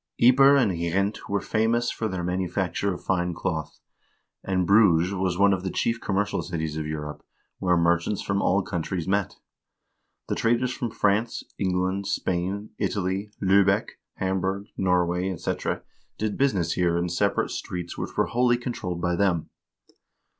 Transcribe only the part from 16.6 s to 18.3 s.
here in separate streets which were